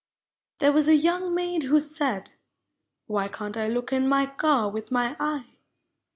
There 0.57 0.71
was 0.71 0.87
a 0.87 0.95
young 0.95 1.35
maid 1.35 1.61
who 1.61 1.79
said," 1.79 2.31
Why 3.05 3.27
Can't 3.27 3.55
I 3.55 3.67
look 3.67 3.93
in 3.93 4.07
my 4.09 4.33
ear 4.43 4.67
with 4.67 4.89
my 4.89 5.15
eye? 5.19 5.45